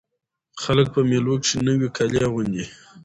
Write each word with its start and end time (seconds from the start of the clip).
خلک 0.63 0.87
په 0.95 0.99
مېلو 1.09 1.33
کښي 1.41 1.57
نوي 1.67 1.87
کالي 1.97 2.19
اغوندي. 2.27 2.65